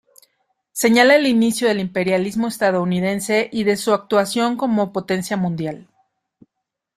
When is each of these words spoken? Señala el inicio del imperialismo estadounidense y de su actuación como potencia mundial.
Señala 0.71 1.15
el 1.15 1.27
inicio 1.27 1.67
del 1.67 1.79
imperialismo 1.79 2.47
estadounidense 2.47 3.49
y 3.51 3.65
de 3.65 3.77
su 3.77 3.93
actuación 3.93 4.57
como 4.57 4.91
potencia 4.91 5.37
mundial. 5.37 5.87